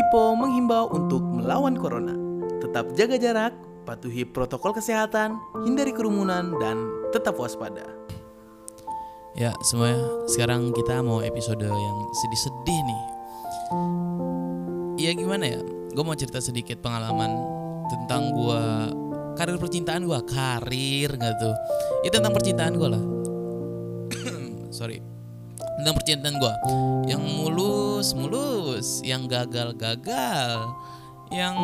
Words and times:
Tipo 0.00 0.32
menghimbau 0.32 0.88
untuk 0.96 1.20
melawan 1.20 1.76
corona. 1.76 2.16
Tetap 2.64 2.96
jaga 2.96 3.20
jarak, 3.20 3.52
patuhi 3.84 4.24
protokol 4.24 4.72
kesehatan, 4.72 5.36
hindari 5.60 5.92
kerumunan, 5.92 6.56
dan 6.56 6.88
tetap 7.12 7.36
waspada. 7.36 7.84
Ya 9.36 9.52
semuanya. 9.60 10.00
Sekarang 10.24 10.72
kita 10.72 11.04
mau 11.04 11.20
episode 11.20 11.68
yang 11.68 11.98
sedih-sedih 12.16 12.80
nih. 12.80 13.02
Ya 15.04 15.12
gimana 15.12 15.44
ya? 15.44 15.60
Gue 15.92 16.00
mau 16.00 16.16
cerita 16.16 16.40
sedikit 16.40 16.80
pengalaman 16.80 17.36
Tentang 17.92 18.32
gue 18.32 18.62
Karir 19.36 19.60
percintaan 19.60 20.08
gue 20.08 20.20
Karir 20.28 21.12
gak 21.12 21.34
tuh? 21.40 21.54
Ya 22.04 22.10
tentang 22.12 22.32
percintaan 22.32 22.72
gue 22.76 22.88
lah. 22.88 23.04
Sorry 24.80 25.19
Tentang 25.80 25.96
percintaan 25.96 26.36
gue 26.36 26.54
Yang 27.08 27.22
mulus 27.24 28.12
Mulus 28.12 29.00
Yang 29.00 29.22
gagal 29.32 29.68
Gagal 29.80 30.58
Yang 31.32 31.56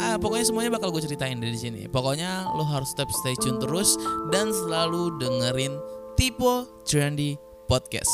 ah, 0.00 0.16
pokoknya 0.16 0.44
semuanya 0.48 0.70
bakal 0.74 0.90
gue 0.90 1.04
ceritain 1.04 1.36
dari 1.36 1.54
sini. 1.54 1.84
Pokoknya 1.86 2.48
lo 2.56 2.64
harus 2.64 2.90
tetap 2.96 3.12
stay 3.22 3.36
tune 3.38 3.60
terus 3.60 3.94
dan 4.32 4.48
selalu 4.50 5.20
dengerin 5.20 5.76
Tipo 6.16 6.66
Trendy 6.88 7.36
Podcast. 7.68 8.10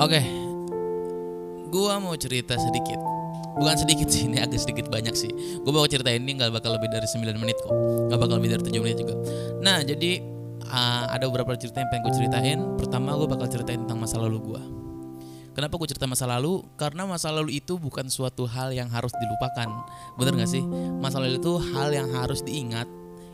Oke, 0.00 0.24
gua 1.68 2.00
mau 2.00 2.16
cerita 2.16 2.56
sedikit. 2.56 3.19
Bukan 3.58 3.76
sedikit 3.76 4.06
sih, 4.06 4.30
ini 4.30 4.38
agak 4.38 4.62
sedikit 4.62 4.86
banyak 4.86 5.14
sih. 5.16 5.30
Gue 5.64 5.72
mau 5.74 5.86
ceritain 5.88 6.22
ini 6.22 6.38
nggak 6.38 6.54
bakal 6.54 6.78
lebih 6.78 6.92
dari 6.92 7.08
9 7.08 7.34
menit 7.40 7.58
kok. 7.58 7.72
Nggak 8.10 8.20
bakal 8.20 8.34
lebih 8.38 8.50
dari 8.54 8.62
7 8.68 8.84
menit 8.84 8.96
juga. 9.02 9.14
Nah, 9.58 9.82
jadi 9.82 10.22
uh, 10.70 11.04
ada 11.10 11.24
beberapa 11.26 11.56
cerita 11.58 11.82
yang 11.82 11.90
pengen 11.90 12.02
gue 12.06 12.14
ceritain. 12.14 12.58
Pertama, 12.78 13.18
gue 13.18 13.26
bakal 13.26 13.46
ceritain 13.50 13.82
tentang 13.82 13.98
masa 13.98 14.22
lalu 14.22 14.38
gue. 14.54 14.62
Kenapa 15.50 15.74
gue 15.76 15.88
cerita 15.90 16.06
masa 16.06 16.30
lalu? 16.30 16.62
Karena 16.78 17.04
masa 17.10 17.28
lalu 17.34 17.58
itu 17.58 17.74
bukan 17.74 18.06
suatu 18.06 18.46
hal 18.46 18.70
yang 18.70 18.86
harus 18.86 19.10
dilupakan. 19.18 19.68
Bener 20.14 20.32
gak 20.38 20.50
sih? 20.50 20.62
Masa 21.02 21.18
lalu 21.18 21.42
itu 21.42 21.58
hal 21.74 21.90
yang 21.90 22.06
harus 22.14 22.40
diingat. 22.46 22.86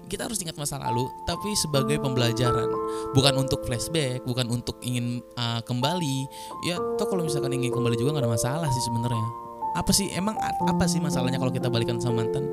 Kita 0.07 0.31
harus 0.31 0.39
ingat 0.39 0.55
masa 0.55 0.79
lalu, 0.79 1.03
tapi 1.27 1.51
sebagai 1.59 1.99
pembelajaran, 1.99 2.71
bukan 3.11 3.43
untuk 3.43 3.67
flashback, 3.67 4.23
bukan 4.23 4.47
untuk 4.47 4.79
ingin 4.87 5.19
uh, 5.35 5.59
kembali. 5.67 6.31
Ya, 6.63 6.79
toh 6.95 7.11
kalau 7.11 7.27
misalkan 7.27 7.51
ingin 7.51 7.75
kembali 7.75 7.99
juga 7.99 8.15
nggak 8.15 8.23
ada 8.23 8.31
masalah 8.31 8.69
sih 8.71 8.87
sebenarnya. 8.87 9.46
Apa 9.77 9.93
sih 9.93 10.09
emang 10.17 10.35
apa 10.41 10.89
sih 10.89 10.99
masalahnya 10.99 11.37
kalau 11.37 11.53
kita 11.53 11.69
balikan 11.69 12.01
sama 12.01 12.25
mantan? 12.25 12.49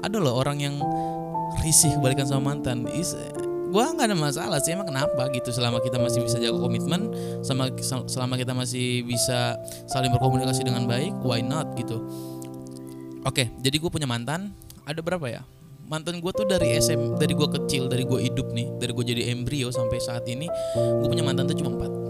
Ada 0.00 0.16
loh 0.16 0.40
orang 0.40 0.58
yang 0.58 0.74
risih 1.60 1.92
balikan 2.00 2.24
sama 2.24 2.56
mantan. 2.56 2.88
Is, 2.96 3.12
gua 3.72 3.88
nggak 3.92 4.08
ada 4.12 4.16
masalah 4.16 4.58
sih 4.60 4.76
emang 4.76 4.88
kenapa 4.88 5.32
gitu 5.32 5.48
selama 5.48 5.80
kita 5.80 5.96
masih 5.96 6.20
bisa 6.24 6.36
jaga 6.36 6.60
komitmen 6.60 7.08
sama 7.40 7.72
selama 8.08 8.36
kita 8.36 8.52
masih 8.52 9.00
bisa 9.08 9.56
saling 9.88 10.12
berkomunikasi 10.12 10.60
dengan 10.64 10.84
baik 10.84 11.16
why 11.24 11.40
not 11.40 11.72
gitu 11.80 12.04
oke 13.24 13.44
jadi 13.64 13.76
gue 13.80 13.90
punya 13.90 14.04
mantan 14.04 14.52
ada 14.84 15.00
berapa 15.00 15.24
ya 15.24 15.40
mantan 15.88 16.20
gue 16.20 16.32
tuh 16.36 16.44
dari 16.44 16.76
SM 16.76 17.16
dari 17.16 17.32
gue 17.32 17.48
kecil 17.48 17.88
dari 17.88 18.04
gue 18.04 18.20
hidup 18.20 18.52
nih 18.52 18.68
dari 18.76 18.92
gue 18.92 19.04
jadi 19.08 19.22
embrio 19.32 19.72
sampai 19.72 19.98
saat 20.04 20.28
ini 20.28 20.52
gue 20.76 21.08
punya 21.08 21.24
mantan 21.24 21.48
tuh 21.48 21.56
cuma 21.56 21.72
empat 21.72 22.01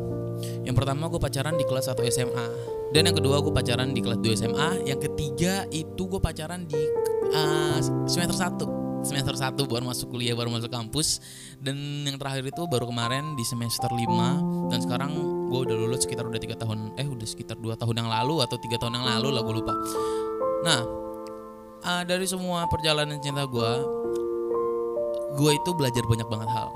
yang 0.62 0.75
pertama 0.77 1.09
gue 1.09 1.21
pacaran 1.21 1.55
di 1.57 1.65
kelas 1.65 1.91
1 1.93 1.98
SMA 2.12 2.47
dan 2.93 3.03
yang 3.09 3.17
kedua 3.17 3.41
gue 3.41 3.53
pacaran 3.53 3.91
di 3.97 4.01
kelas 4.05 4.21
2 4.21 4.41
SMA 4.41 4.69
yang 4.85 5.01
ketiga 5.01 5.65
itu 5.73 6.03
gue 6.09 6.21
pacaran 6.21 6.69
di 6.69 6.81
uh, 7.33 7.79
semester 8.05 8.37
1 8.37 8.83
semester 9.03 9.35
1 9.35 9.59
baru 9.67 9.85
masuk 9.85 10.15
kuliah 10.15 10.33
baru 10.39 10.48
masuk 10.48 10.70
kampus. 10.70 11.19
Dan 11.59 12.07
yang 12.07 12.17
terakhir 12.17 12.48
itu 12.48 12.63
baru 12.70 12.89
kemarin 12.89 13.35
di 13.35 13.43
semester 13.43 13.91
5 13.91 14.70
dan 14.70 14.79
sekarang 14.79 15.11
gue 15.51 15.61
udah 15.69 15.77
lulus 15.77 16.07
sekitar 16.07 16.25
udah 16.25 16.41
tiga 16.41 16.57
tahun 16.57 16.97
eh 16.97 17.05
udah 17.05 17.29
sekitar 17.29 17.61
dua 17.61 17.77
tahun 17.77 18.07
yang 18.07 18.09
lalu 18.09 18.41
atau 18.41 18.57
tiga 18.57 18.81
tahun 18.81 19.03
yang 19.03 19.07
lalu 19.19 19.29
lah 19.37 19.43
gue 19.45 19.55
lupa. 19.61 19.75
Nah 20.65 20.81
uh, 21.85 22.03
dari 22.09 22.25
semua 22.25 22.64
perjalanan 22.70 23.20
cinta 23.20 23.45
gue 23.45 23.73
gue 25.33 25.51
itu 25.52 25.70
belajar 25.77 26.02
banyak 26.08 26.29
banget 26.31 26.51
hal. 26.51 26.70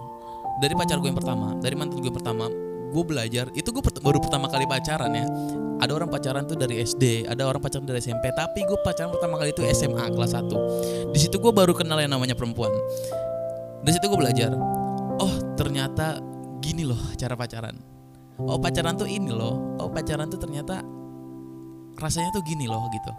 Dari 0.60 0.72
pacar 0.76 1.00
gue 1.00 1.08
yang 1.08 1.18
pertama 1.18 1.56
dari 1.56 1.72
mantan 1.72 2.00
gue 2.04 2.08
yang 2.10 2.18
pertama 2.18 2.46
gue 2.90 3.04
belajar 3.04 3.50
itu 3.54 3.68
gue 3.70 3.82
baru 4.02 4.18
pertama 4.22 4.46
kali 4.46 4.64
pacaran 4.68 5.12
ya. 5.12 5.26
Ada 5.76 5.92
orang 5.92 6.08
pacaran 6.08 6.48
tuh 6.48 6.56
dari 6.56 6.80
SD 6.80 7.28
ada 7.28 7.44
orang 7.44 7.60
pacaran 7.60 7.84
dari 7.84 8.00
SMP 8.00 8.32
tapi 8.32 8.64
gue 8.64 8.78
pacaran 8.80 9.12
pertama 9.12 9.36
kali 9.36 9.52
itu 9.52 9.60
SMA 9.76 10.08
kelas 10.08 10.32
1 10.32 11.12
di 11.12 11.18
situ 11.20 11.36
gue 11.36 11.52
baru 11.52 11.76
kenal 11.76 12.00
yang 12.00 12.16
namanya 12.16 12.32
perempuan. 12.32 12.72
Di 13.84 13.90
situ 13.92 14.08
gue 14.08 14.18
belajar 14.18 14.56
oh 15.20 15.34
ternyata 15.56 16.20
gini 16.64 16.88
loh 16.88 16.98
cara 17.20 17.36
pacaran. 17.36 17.76
Oh 18.40 18.56
pacaran 18.60 18.96
tuh 18.96 19.08
ini 19.08 19.28
loh. 19.28 19.76
Oh 19.80 19.92
pacaran 19.92 20.32
tuh 20.32 20.40
ternyata 20.40 20.80
rasanya 21.96 22.32
tuh 22.32 22.44
gini 22.44 22.64
loh 22.68 22.88
gitu. 22.92 23.12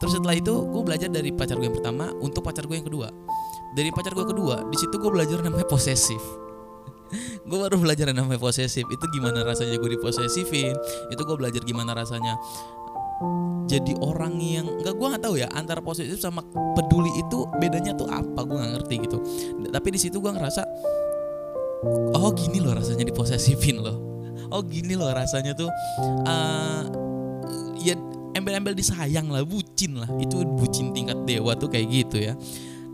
Terus 0.00 0.12
setelah 0.20 0.36
itu 0.36 0.54
gue 0.68 0.82
belajar 0.84 1.08
dari 1.08 1.32
pacar 1.32 1.56
gue 1.56 1.68
yang 1.68 1.76
pertama 1.76 2.12
untuk 2.20 2.44
pacar 2.44 2.68
gue 2.68 2.76
yang 2.76 2.84
kedua. 2.84 3.08
Dari 3.72 3.88
pacar 3.88 4.12
gue 4.12 4.26
kedua 4.28 4.68
di 4.68 4.76
situ 4.76 5.00
gue 5.00 5.08
belajar 5.08 5.40
namanya 5.40 5.64
posesif 5.64 6.41
gue 7.42 7.58
baru 7.58 7.76
belajar 7.78 8.10
yang 8.10 8.22
namanya 8.22 8.40
posesif. 8.40 8.86
Itu 8.86 9.04
gimana 9.10 9.42
rasanya 9.42 9.78
gue 9.78 9.90
diposesifin? 9.98 10.74
Itu 11.10 11.22
gue 11.26 11.36
belajar 11.36 11.62
gimana 11.66 11.92
rasanya 11.94 12.38
jadi 13.70 13.94
orang 14.02 14.36
yang 14.42 14.66
nggak 14.82 14.94
gue 14.98 15.06
nggak 15.14 15.22
tahu 15.22 15.34
ya 15.38 15.48
antara 15.54 15.78
posesif 15.78 16.18
sama 16.18 16.42
peduli 16.74 17.08
itu 17.16 17.46
bedanya 17.56 17.94
tuh 17.94 18.10
apa? 18.10 18.42
Gue 18.44 18.56
nggak 18.58 18.72
ngerti 18.78 18.94
gitu. 19.08 19.18
Tapi 19.70 19.88
di 19.94 19.98
situ 20.02 20.18
gue 20.18 20.32
ngerasa 20.32 20.62
oh 22.18 22.30
gini 22.34 22.58
loh 22.60 22.74
rasanya 22.76 23.06
diposesifin 23.06 23.80
loh. 23.80 23.96
Oh 24.52 24.60
gini 24.60 24.98
loh 24.98 25.08
rasanya 25.14 25.56
tuh 25.56 25.70
uh, 26.28 26.84
ya 27.80 27.96
embel-embel 28.36 28.76
disayang 28.76 29.30
lah 29.30 29.46
bucin 29.46 29.96
lah. 29.96 30.10
Itu 30.20 30.42
bucin 30.58 30.92
tingkat 30.92 31.24
dewa 31.24 31.56
tuh 31.56 31.70
kayak 31.70 31.86
gitu 31.88 32.16
ya. 32.20 32.34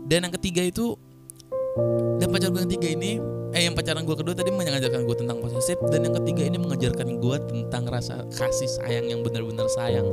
Dan 0.05 0.29
yang 0.29 0.33
ketiga 0.37 0.63
itu 0.63 0.95
dan 2.21 2.29
pacar 2.29 2.53
gue 2.53 2.61
yang 2.61 2.71
tiga 2.71 2.87
ini 2.93 3.19
eh 3.49 3.65
yang 3.65 3.73
pacaran 3.73 4.05
gue 4.05 4.13
kedua 4.13 4.37
tadi 4.37 4.53
mengajarkan 4.53 5.09
gue 5.09 5.15
tentang 5.17 5.41
posesif 5.41 5.81
dan 5.89 6.05
yang 6.05 6.13
ketiga 6.21 6.45
ini 6.45 6.57
mengajarkan 6.61 7.17
gue 7.17 7.37
tentang 7.49 7.83
rasa 7.89 8.21
kasih 8.29 8.69
sayang 8.69 9.09
yang 9.09 9.25
benar-benar 9.25 9.65
sayang. 9.73 10.05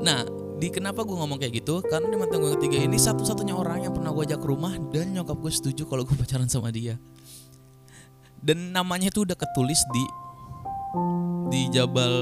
Nah 0.00 0.24
di 0.56 0.72
kenapa 0.72 1.04
gue 1.04 1.12
ngomong 1.12 1.36
kayak 1.36 1.60
gitu? 1.60 1.84
Karena 1.84 2.08
di 2.08 2.16
mantan 2.16 2.40
gue 2.40 2.56
ketiga 2.56 2.80
ini 2.80 2.96
satu-satunya 2.96 3.52
orang 3.52 3.84
yang 3.84 3.92
pernah 3.92 4.08
gue 4.14 4.24
ajak 4.24 4.40
ke 4.40 4.48
rumah 4.48 4.72
dan 4.88 5.12
nyokap 5.12 5.36
gue 5.36 5.52
setuju 5.52 5.84
kalau 5.84 6.06
gue 6.08 6.16
pacaran 6.16 6.48
sama 6.48 6.72
dia. 6.72 6.96
Dan 8.40 8.72
namanya 8.72 9.12
tuh 9.12 9.28
udah 9.28 9.36
ketulis 9.36 9.78
di 9.92 10.04
di 11.52 11.60
Jabal 11.76 12.14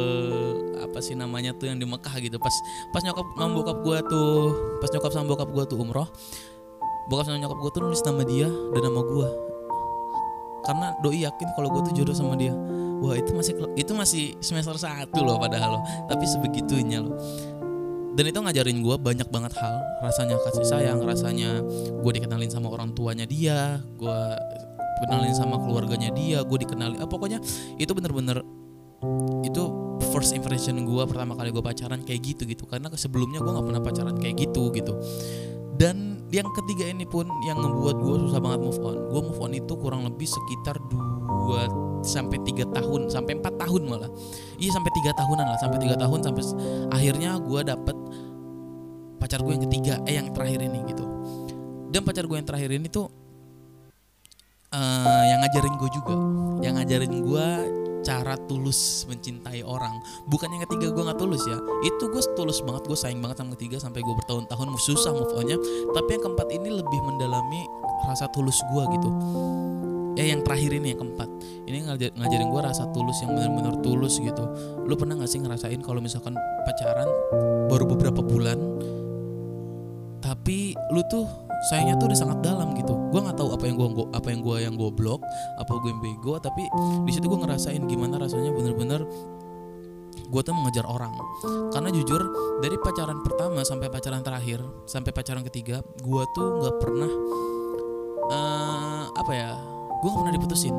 apa 0.83 0.99
sih 0.99 1.15
namanya 1.15 1.55
tuh 1.55 1.71
yang 1.71 1.79
di 1.79 1.87
Mekah 1.87 2.19
gitu. 2.19 2.43
Pas 2.43 2.55
pas 2.91 3.07
nyokap 3.07 3.39
sama 3.39 3.53
bokap 3.55 3.79
gue 3.87 3.99
tuh 4.11 4.35
pas 4.83 4.91
nyokap 4.91 5.13
sama 5.15 5.27
bokap 5.31 5.49
gue 5.55 5.65
tuh 5.71 5.79
umroh 5.79 6.11
bokap 7.07 7.31
sama 7.31 7.39
nyokap 7.39 7.59
gue 7.59 7.71
tuh 7.71 7.81
nulis 7.87 8.03
nama 8.03 8.23
dia 8.27 8.47
dan 8.47 8.83
nama 8.87 9.03
gue 9.03 9.50
karena 10.65 10.95
doi 11.01 11.25
yakin 11.25 11.49
kalau 11.57 11.69
gue 11.73 11.91
tuh 11.91 11.95
jodoh 12.03 12.17
sama 12.17 12.37
dia. 12.37 12.55
Wah 13.01 13.17
itu 13.17 13.33
masih 13.33 13.55
itu 13.81 13.93
masih 13.97 14.25
semester 14.45 14.77
satu 14.77 15.21
loh 15.25 15.41
padahal 15.41 15.81
loh. 15.81 15.83
Tapi 16.07 16.25
sebegitunya 16.29 17.01
loh. 17.01 17.17
Dan 18.15 18.27
itu 18.27 18.39
ngajarin 18.43 18.79
gue 18.85 18.97
banyak 19.01 19.29
banget 19.33 19.53
hal. 19.57 19.77
Rasanya 20.05 20.37
kasih 20.45 20.67
sayang 20.67 20.99
rasanya 21.01 21.65
gue 22.01 22.13
dikenalin 22.13 22.51
sama 22.53 22.69
orang 22.69 22.93
tuanya 22.93 23.25
dia 23.25 23.81
gue 23.97 24.19
kenalin 25.01 25.33
sama 25.33 25.57
keluarganya 25.57 26.13
dia 26.13 26.45
gue 26.45 26.59
dikenalin 26.61 27.01
ah, 27.01 27.09
pokoknya 27.09 27.41
itu 27.81 27.89
bener-bener 27.97 28.45
itu 29.49 29.63
first 30.13 30.37
impression 30.37 30.77
gue 30.85 31.03
pertama 31.09 31.33
kali 31.33 31.49
gue 31.49 31.65
pacaran 31.65 32.05
kayak 32.05 32.21
gitu 32.21 32.43
gitu 32.45 32.69
karena 32.69 32.93
sebelumnya 32.93 33.41
gue 33.41 33.49
nggak 33.49 33.67
pernah 33.67 33.83
pacaran 33.83 34.17
kayak 34.21 34.37
gitu 34.49 34.69
gitu. 34.77 34.93
Dan 35.81 36.20
yang 36.31 36.47
ketiga 36.55 36.87
ini 36.87 37.03
pun 37.03 37.27
yang 37.43 37.59
ngebuat 37.59 37.97
gue 37.99 38.17
susah 38.31 38.39
banget 38.39 38.61
move 38.63 38.81
on. 38.87 38.97
Gue 39.11 39.21
move 39.27 39.41
on 39.43 39.53
itu 39.55 39.73
kurang 39.75 40.07
lebih 40.07 40.31
sekitar 40.31 40.79
2 40.79 42.01
sampai 42.07 42.39
tiga 42.47 42.65
tahun 42.71 43.11
sampai 43.11 43.43
empat 43.43 43.55
tahun 43.59 43.83
malah. 43.91 44.11
Iya 44.57 44.79
sampai 44.79 44.91
tiga 44.95 45.11
tahunan 45.19 45.47
lah 45.51 45.59
sampai 45.59 45.79
tiga 45.83 45.97
tahun 45.99 46.19
sampai 46.23 46.43
akhirnya 46.95 47.37
gue 47.43 47.61
dapet 47.67 47.97
pacar 49.21 49.43
gue 49.45 49.53
yang 49.53 49.65
ketiga 49.69 49.95
eh 50.07 50.15
yang 50.17 50.31
terakhir 50.31 50.63
ini 50.63 50.79
gitu. 50.89 51.05
Dan 51.91 52.07
pacar 52.07 52.25
gue 52.31 52.37
yang 52.39 52.47
terakhir 52.47 52.71
ini 52.71 52.87
tuh 52.87 53.11
uh, 54.71 55.25
yang 55.27 55.43
ngajarin 55.43 55.75
gue 55.77 55.91
juga. 55.91 56.15
Yang 56.63 56.75
ngajarin 56.79 57.15
gue 57.27 57.47
cara 58.01 58.35
tulus 58.49 59.05
mencintai 59.09 59.65
orang. 59.65 59.93
Bukan 60.29 60.49
yang 60.53 60.63
ketiga 60.69 60.93
gue 60.93 61.03
nggak 61.05 61.21
tulus 61.21 61.43
ya. 61.47 61.59
Itu 61.85 62.09
gue 62.09 62.23
tulus 62.35 62.61
banget 62.65 62.89
gue 62.89 62.99
sayang 62.99 63.21
banget 63.21 63.45
sama 63.45 63.51
ketiga 63.59 63.77
sampai 63.81 64.01
gue 64.01 64.15
bertahun-tahun 64.25 64.69
susah 64.81 65.13
move 65.13 65.33
onnya. 65.37 65.57
Tapi 65.93 66.09
yang 66.17 66.23
keempat 66.25 66.49
ini 66.53 66.69
lebih 66.71 67.01
mendalami 67.05 67.63
rasa 68.09 68.27
tulus 68.33 68.59
gue 68.73 68.83
gitu. 68.97 69.11
Ya 70.19 70.27
yang 70.37 70.43
terakhir 70.43 70.75
ini 70.75 70.93
yang 70.97 71.01
keempat. 71.07 71.29
Ini 71.71 71.77
ngajar, 71.87 72.11
ngajarin 72.19 72.49
gue 72.51 72.61
rasa 72.61 72.85
tulus 72.91 73.17
yang 73.23 73.33
benar-benar 73.33 73.79
tulus 73.81 74.19
gitu. 74.19 74.45
Lu 74.85 74.99
pernah 74.99 75.17
gak 75.17 75.31
sih 75.31 75.39
ngerasain 75.39 75.81
kalau 75.81 76.03
misalkan 76.03 76.35
pacaran 76.67 77.09
baru 77.71 77.87
beberapa 77.87 78.21
bulan 78.21 78.59
tapi 80.21 80.79
lu 80.95 81.03
tuh 81.11 81.27
sayangnya 81.69 82.01
tuh 82.01 82.09
udah 82.09 82.19
sangat 82.19 82.39
dalam 82.41 82.73
gitu. 82.73 82.95
Gue 83.13 83.21
nggak 83.21 83.37
tahu 83.37 83.53
apa 83.53 83.65
yang 83.69 83.77
gue 83.77 83.89
apa 84.17 84.29
yang 84.33 84.41
gue 84.41 84.57
yang 84.65 84.75
goblok 84.79 85.21
apa 85.61 85.73
gue 85.77 85.91
yang 85.93 86.01
bego 86.01 86.41
tapi 86.41 86.65
di 87.05 87.11
situ 87.13 87.27
gue 87.29 87.41
ngerasain 87.41 87.83
gimana 87.85 88.17
rasanya 88.17 88.55
bener-bener 88.55 89.05
gue 90.31 90.43
tuh 90.47 90.55
mengejar 90.55 90.87
orang. 90.87 91.13
Karena 91.75 91.91
jujur 91.91 92.23
dari 92.63 92.77
pacaran 92.79 93.21
pertama 93.21 93.67
sampai 93.67 93.91
pacaran 93.91 94.23
terakhir 94.23 94.63
sampai 94.87 95.11
pacaran 95.11 95.43
ketiga 95.45 95.83
gue 96.01 96.23
tuh 96.33 96.49
nggak 96.65 96.77
pernah 96.79 97.11
eh, 98.31 99.05
apa 99.11 99.33
ya 99.35 99.53
gue 100.01 100.09
gak 100.09 100.21
pernah 100.25 100.35
diputusin. 100.35 100.77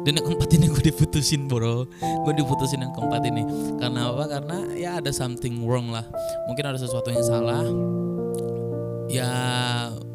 Dan 0.00 0.16
yang 0.16 0.26
keempat 0.32 0.50
ini 0.56 0.66
gue 0.72 0.82
diputusin 0.90 1.46
bro. 1.46 1.86
Gue 2.00 2.32
diputusin 2.34 2.82
yang 2.82 2.92
keempat 2.96 3.22
ini. 3.28 3.44
Karena 3.78 4.10
apa? 4.10 4.24
Karena 4.26 4.56
ya 4.74 4.98
ada 4.98 5.12
something 5.12 5.62
wrong 5.62 5.92
lah. 5.92 6.02
Mungkin 6.50 6.64
ada 6.66 6.78
sesuatu 6.80 7.12
yang 7.12 7.22
salah 7.22 7.62
ya 9.10 9.32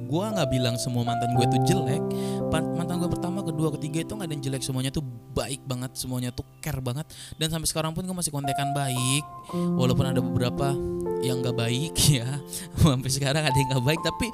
gue 0.06 0.26
nggak 0.32 0.50
bilang 0.54 0.76
semua 0.80 1.04
mantan 1.04 1.34
gue 1.36 1.46
itu 1.46 1.74
jelek. 1.74 2.04
Mantan 2.52 3.02
gue 3.02 3.10
pertama 3.12 3.44
kedua 3.44 3.74
ketiga 3.76 4.06
itu 4.06 4.14
nggak 4.16 4.28
ada 4.30 4.34
yang 4.38 4.44
jelek. 4.46 4.64
Semuanya 4.64 4.92
tuh 4.94 5.04
baik 5.36 5.66
banget 5.68 5.92
semuanya 6.00 6.30
tuh 6.32 6.46
care 6.64 6.80
banget. 6.80 7.04
Dan 7.36 7.52
sampai 7.52 7.68
sekarang 7.68 7.92
pun 7.92 8.06
gue 8.08 8.16
masih 8.16 8.32
kontekan 8.32 8.72
baik. 8.72 9.24
Walaupun 9.52 10.06
ada 10.08 10.22
beberapa 10.24 10.72
yang 11.26 11.42
nggak 11.44 11.58
baik 11.58 11.94
ya. 12.24 12.30
Sampai 12.80 13.12
sekarang 13.12 13.44
ada 13.44 13.58
yang 13.58 13.70
nggak 13.76 13.86
baik 13.86 14.02
tapi 14.06 14.28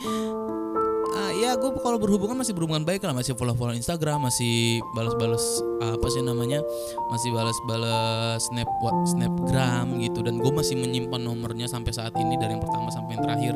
Ah, 1.11 1.27
ya 1.35 1.59
gue 1.59 1.75
kalau 1.83 1.99
berhubungan 1.99 2.39
masih 2.39 2.55
berhubungan 2.55 2.87
baik 2.87 3.03
lah. 3.03 3.11
Masih 3.11 3.35
follow 3.35 3.51
follow 3.51 3.75
Instagram 3.75 4.31
masih 4.31 4.79
balas-balas 4.95 5.59
apa 5.83 6.07
sih 6.07 6.23
namanya 6.23 6.63
masih 7.11 7.35
balas-balas 7.35 8.47
snap 8.47 8.69
snapgram 9.11 9.99
gitu. 9.99 10.23
Dan 10.23 10.39
gue 10.39 10.51
masih 10.55 10.79
menyimpan 10.79 11.19
nomornya 11.19 11.67
sampai 11.67 11.91
saat 11.91 12.15
ini 12.15 12.39
dari 12.39 12.55
yang 12.55 12.63
pertama 12.63 12.87
sampai 12.95 13.19
yang 13.19 13.23
terakhir 13.27 13.53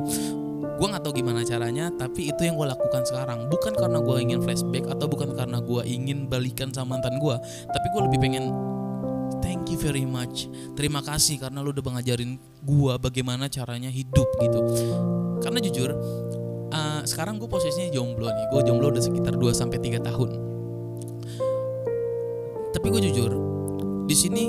gue 0.76 0.88
nggak 0.92 1.04
tahu 1.08 1.14
gimana 1.24 1.42
caranya 1.48 1.88
tapi 1.96 2.30
itu 2.30 2.42
yang 2.44 2.60
gue 2.60 2.68
lakukan 2.68 3.04
sekarang. 3.08 3.48
Bukan 3.48 3.74
karena 3.76 4.00
gue 4.04 4.18
ingin 4.20 4.40
flashback 4.44 4.86
atau 4.92 5.08
bukan 5.08 5.32
karena 5.34 5.64
gue 5.64 5.82
ingin 5.88 6.28
balikan 6.28 6.70
sama 6.76 6.98
mantan 6.98 7.18
gue 7.18 7.36
tapi 7.72 7.86
gue 7.96 8.02
lebih 8.12 8.20
pengen 8.20 8.52
thank 9.40 9.72
you 9.72 9.80
very 9.80 10.04
much. 10.04 10.52
Terima 10.76 11.00
kasih 11.00 11.40
karena 11.40 11.64
lu 11.64 11.72
udah 11.72 12.00
ngajarin 12.00 12.38
gue 12.66 12.94
bagaimana 13.00 13.48
caranya 13.48 13.90
hidup 13.90 14.28
gitu. 14.44 14.60
Karena 15.40 15.60
jujur 15.64 15.90
uh, 16.72 17.02
sekarang 17.08 17.40
gue 17.40 17.48
posisinya 17.48 17.90
jomblo 17.96 18.28
nih. 18.28 18.46
Gue 18.52 18.62
jomblo 18.68 18.92
udah 18.92 19.04
sekitar 19.04 19.34
2 19.40 19.56
sampai 19.56 19.80
tiga 19.80 20.04
tahun. 20.04 20.30
Tapi 22.76 22.88
gue 22.92 23.02
jujur 23.10 23.32
di 24.06 24.14
sini 24.14 24.46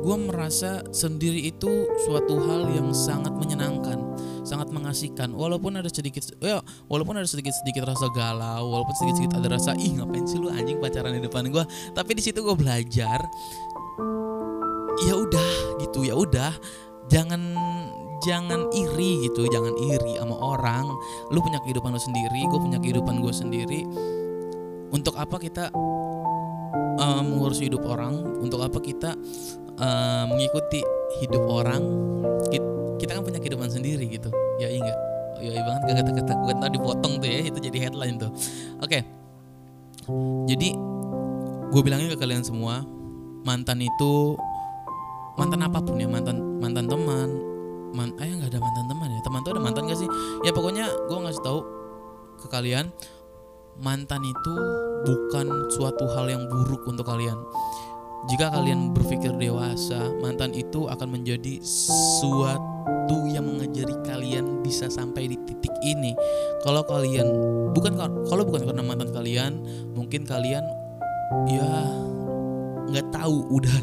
gue 0.00 0.16
merasa 0.16 0.80
sendiri 0.88 1.50
itu 1.50 1.84
suatu 2.08 2.40
hal 2.40 2.72
yang 2.72 2.88
sangat 2.96 3.36
menyenangkan 3.36 4.00
sangat 4.42 4.72
mengasihkan. 4.72 5.32
Walaupun 5.32 5.78
ada 5.78 5.88
sedikit 5.88 6.24
ya 6.40 6.60
walaupun 6.88 7.18
ada 7.18 7.28
sedikit 7.28 7.52
sedikit 7.52 7.88
rasa 7.88 8.08
galau 8.12 8.70
walaupun 8.70 8.94
sedikit 8.96 9.16
sedikit 9.20 9.34
ada 9.40 9.48
rasa 9.56 9.70
ih 9.76 9.98
ngapain 9.98 10.24
sih 10.26 10.38
lu 10.40 10.48
anjing 10.50 10.78
pacaran 10.78 11.16
di 11.16 11.22
depan 11.22 11.48
gue 11.48 11.64
tapi 11.92 12.10
di 12.16 12.22
situ 12.22 12.40
gue 12.40 12.56
belajar 12.56 13.20
ya 15.04 15.14
udah 15.16 15.50
gitu 15.84 16.04
ya 16.04 16.14
udah 16.16 16.52
jangan 17.08 17.40
jangan 18.20 18.68
iri 18.76 19.26
gitu 19.26 19.48
jangan 19.48 19.72
iri 19.80 20.20
sama 20.20 20.36
orang. 20.36 20.86
Lu 21.32 21.40
punya 21.40 21.58
kehidupan 21.64 21.90
lu 21.92 22.00
sendiri 22.00 22.40
gue 22.46 22.60
punya 22.60 22.78
kehidupan 22.78 23.24
gue 23.24 23.32
sendiri. 23.32 23.80
Untuk 24.90 25.14
apa 25.16 25.38
kita 25.38 25.70
uh, 27.00 27.22
mengurus 27.24 27.62
hidup 27.64 27.82
orang? 27.88 28.20
Untuk 28.42 28.60
apa 28.60 28.78
kita 28.82 29.16
uh, 29.80 30.24
mengikuti 30.28 30.84
hidup 31.22 31.46
orang? 31.48 31.82
Kita, 32.50 32.79
kita 33.00 33.16
kan 33.16 33.24
punya 33.24 33.40
kehidupan 33.40 33.72
sendiri 33.72 34.04
gitu. 34.06 34.28
Ya 34.60 34.68
iya 34.68 34.78
enggak 34.84 34.98
ya 35.40 35.50
iya 35.56 35.62
banget 35.64 35.80
gak 35.88 35.96
kata-kata. 36.04 36.32
Gue 36.44 36.54
tadi 36.60 36.72
dipotong 36.76 37.12
tuh 37.16 37.28
ya 37.28 37.38
itu 37.48 37.58
jadi 37.58 37.78
headline 37.88 38.16
tuh. 38.20 38.30
Oke. 38.84 39.00
Jadi 40.46 40.68
gue 41.70 41.80
bilangin 41.80 42.12
ke 42.12 42.18
kalian 42.20 42.44
semua 42.44 42.84
mantan 43.46 43.80
itu 43.80 44.36
mantan 45.40 45.64
apa 45.64 45.80
pun 45.80 45.96
ya 45.96 46.04
mantan 46.04 46.60
mantan 46.60 46.84
teman 46.84 47.30
man 47.96 48.12
eh 48.20 48.28
nggak 48.28 48.52
ada 48.52 48.60
mantan 48.60 48.84
teman 48.86 49.08
ya. 49.08 49.20
Teman 49.24 49.40
tuh 49.40 49.50
ada 49.56 49.62
mantan 49.64 49.82
gak 49.88 49.98
sih? 49.98 50.08
Ya 50.44 50.52
pokoknya 50.52 50.86
gue 51.08 51.18
ngasih 51.24 51.42
tahu 51.42 51.60
ke 52.44 52.46
kalian 52.52 52.92
mantan 53.80 54.20
itu 54.20 54.54
bukan 55.08 55.46
suatu 55.72 56.04
hal 56.12 56.28
yang 56.28 56.44
buruk 56.52 56.84
untuk 56.84 57.08
kalian. 57.08 57.38
Jika 58.28 58.52
kalian 58.52 58.92
berpikir 58.92 59.32
dewasa 59.40 60.12
mantan 60.20 60.52
itu 60.52 60.84
akan 60.84 61.08
menjadi 61.08 61.64
suatu 61.64 62.69
yang 63.40 63.48
mengajari 63.48 63.96
kalian 64.04 64.60
bisa 64.60 64.92
sampai 64.92 65.32
di 65.32 65.36
titik 65.48 65.72
ini. 65.80 66.12
Kalau 66.60 66.84
kalian 66.84 67.26
bukan 67.72 67.96
kalau 68.28 68.44
bukan 68.44 68.68
karena 68.68 68.84
mantan 68.84 69.10
kalian 69.10 69.64
mungkin 69.96 70.28
kalian 70.28 70.62
ya 71.48 71.70
nggak 72.90 73.06
tahu 73.14 73.46
udah 73.54 73.76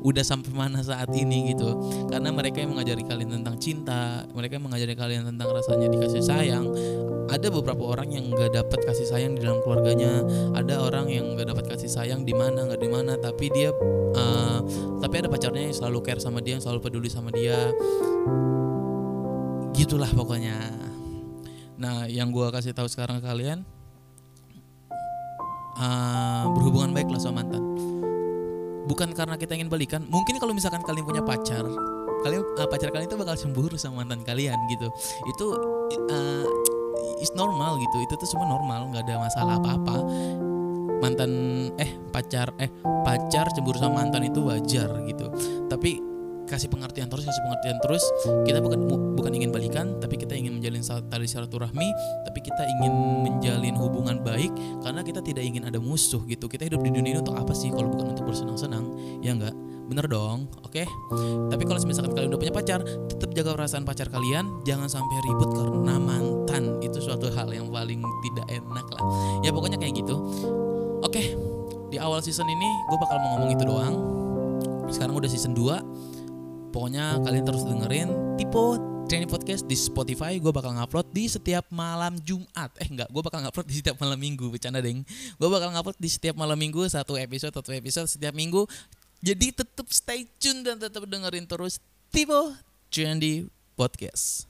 udah 0.00 0.24
sampai 0.24 0.50
mana 0.50 0.82
saat 0.82 1.12
ini 1.14 1.54
gitu. 1.54 1.70
Karena 2.10 2.34
mereka 2.34 2.64
yang 2.64 2.74
mengajari 2.74 3.04
kalian 3.06 3.30
tentang 3.40 3.56
cinta 3.62 4.26
mereka 4.34 4.58
yang 4.58 4.66
mengajari 4.66 4.94
kalian 4.98 5.22
tentang 5.28 5.48
rasanya 5.54 5.86
dikasih 5.92 6.24
sayang. 6.24 6.66
Ada 7.26 7.50
beberapa 7.50 7.82
orang 7.82 8.10
yang 8.10 8.32
nggak 8.32 8.54
dapat 8.54 8.80
kasih 8.86 9.06
sayang 9.06 9.38
di 9.38 9.44
dalam 9.44 9.62
keluarganya. 9.62 10.24
Ada 10.56 10.82
orang 10.82 11.06
yang 11.12 11.36
nggak 11.36 11.52
dapat 11.52 11.64
kasih 11.70 11.90
sayang 11.90 12.26
di 12.26 12.32
mana 12.34 12.66
nggak 12.66 12.80
di 12.80 12.90
mana 12.90 13.14
tapi 13.20 13.52
dia 13.52 13.70
uh, 14.16 14.58
tapi 15.04 15.14
ada 15.20 15.28
pacarnya 15.28 15.68
yang 15.68 15.76
selalu 15.76 15.98
care 16.02 16.22
sama 16.22 16.40
dia 16.40 16.56
yang 16.56 16.64
selalu 16.64 16.80
peduli 16.80 17.12
sama 17.12 17.28
dia 17.30 17.70
gitulah 19.76 20.08
pokoknya. 20.08 20.56
Nah 21.76 22.08
yang 22.08 22.32
gue 22.32 22.48
kasih 22.48 22.72
tahu 22.72 22.88
sekarang 22.88 23.20
ke 23.20 23.28
kalian 23.28 23.60
uh, 25.76 26.48
berhubungan 26.56 26.96
baik 26.96 27.12
lah 27.12 27.20
sama 27.20 27.44
mantan. 27.44 27.62
Bukan 28.88 29.12
karena 29.12 29.36
kita 29.36 29.52
ingin 29.58 29.68
balikan 29.68 30.02
mungkin 30.08 30.40
kalau 30.40 30.56
misalkan 30.56 30.80
kalian 30.80 31.04
punya 31.04 31.20
pacar 31.20 31.68
kalian 32.24 32.42
uh, 32.56 32.68
pacar 32.70 32.88
kalian 32.88 33.06
itu 33.06 33.18
bakal 33.20 33.36
cemburu 33.36 33.76
sama 33.76 34.02
mantan 34.02 34.24
kalian 34.24 34.56
gitu. 34.72 34.88
Itu 35.28 35.46
uh, 36.08 36.46
is 37.20 37.32
normal 37.36 37.76
gitu. 37.76 37.96
Itu 38.08 38.14
tuh 38.16 38.28
semua 38.28 38.48
normal 38.48 38.88
nggak 38.94 39.04
ada 39.04 39.14
masalah 39.20 39.60
apa-apa. 39.60 39.96
Mantan 40.96 41.30
eh 41.76 41.92
pacar 42.08 42.56
eh 42.56 42.72
pacar 43.04 43.52
cemburu 43.52 43.76
sama 43.76 44.00
mantan 44.00 44.24
itu 44.24 44.40
wajar 44.40 44.88
gitu. 45.04 45.28
Tapi 45.68 46.05
kasih 46.46 46.70
pengertian 46.70 47.10
terus 47.10 47.26
kasih 47.26 47.42
pengertian 47.42 47.76
terus. 47.82 48.04
Kita 48.46 48.62
bukan 48.62 48.80
bukan 49.18 49.32
ingin 49.34 49.50
balikan 49.50 49.98
tapi 49.98 50.16
kita 50.16 50.32
ingin 50.38 50.56
menjalin 50.56 50.82
tali 51.10 51.26
silaturahmi 51.26 51.88
tapi 52.24 52.38
kita 52.40 52.62
ingin 52.78 52.92
menjalin 53.26 53.74
hubungan 53.74 54.22
baik 54.22 54.54
karena 54.80 55.02
kita 55.02 55.20
tidak 55.20 55.42
ingin 55.42 55.66
ada 55.66 55.82
musuh 55.82 56.22
gitu. 56.30 56.46
Kita 56.46 56.64
hidup 56.70 56.80
di 56.86 56.90
dunia 56.94 57.18
ini 57.18 57.20
untuk 57.20 57.36
apa 57.36 57.52
sih 57.52 57.74
kalau 57.74 57.90
bukan 57.90 58.14
untuk 58.14 58.24
bersenang-senang? 58.30 58.86
Ya 59.20 59.34
enggak? 59.34 59.54
Bener 59.86 60.06
dong 60.10 60.50
oke? 60.66 60.82
Okay? 60.82 60.86
tapi 61.46 61.62
kalau 61.62 61.78
misalkan 61.86 62.10
kalian 62.10 62.34
udah 62.34 62.40
punya 62.42 62.54
pacar 62.54 62.82
tetap 62.82 63.30
jaga 63.30 63.54
perasaan 63.54 63.86
pacar 63.86 64.10
kalian 64.10 64.50
jangan 64.66 64.90
sampai 64.90 65.16
ribut 65.26 65.50
karena 65.54 65.94
mantan. 65.98 66.78
Itu 66.82 67.02
suatu 67.02 67.28
hal 67.34 67.50
yang 67.50 67.68
paling 67.70 68.02
tidak 68.22 68.46
enak 68.50 68.86
lah. 68.94 69.02
Ya 69.42 69.50
pokoknya 69.50 69.78
kayak 69.78 69.98
gitu. 69.98 70.14
Oke 71.02 71.22
okay, 71.22 71.26
di 71.90 71.98
awal 72.02 72.18
season 72.22 72.46
ini 72.50 72.68
gue 72.90 72.98
bakal 72.98 73.16
mau 73.22 73.38
ngomong 73.38 73.50
itu 73.54 73.64
doang. 73.66 73.94
Sekarang 74.90 75.18
udah 75.18 75.30
season 75.30 75.54
2 75.54 76.15
Pokoknya 76.76 77.16
kalian 77.24 77.44
terus 77.48 77.64
dengerin 77.64 78.08
Tipo 78.36 78.76
Training 79.08 79.32
Podcast 79.32 79.64
di 79.64 79.72
Spotify. 79.72 80.36
Gue 80.36 80.52
bakal 80.52 80.76
ngupload 80.76 81.08
di 81.08 81.24
setiap 81.24 81.64
malam 81.72 82.20
Jumat. 82.20 82.68
Eh 82.76 82.84
enggak, 82.92 83.08
gue 83.08 83.22
bakal 83.24 83.40
ngupload 83.48 83.64
di 83.64 83.80
setiap 83.80 83.96
malam 83.96 84.20
Minggu. 84.20 84.52
Bercanda 84.52 84.84
deng. 84.84 85.00
Gue 85.40 85.48
bakal 85.48 85.72
ngupload 85.72 85.96
di 85.96 86.12
setiap 86.12 86.36
malam 86.36 86.60
Minggu 86.60 86.84
satu 86.84 87.16
episode 87.16 87.56
satu 87.56 87.72
episode 87.72 88.12
setiap 88.12 88.36
minggu. 88.36 88.68
Jadi 89.24 89.56
tetap 89.56 89.88
stay 89.88 90.28
tune 90.36 90.68
dan 90.68 90.76
tetap 90.76 91.08
dengerin 91.08 91.48
terus 91.48 91.80
Tipo 92.12 92.52
Trendy 92.92 93.48
Podcast. 93.72 94.44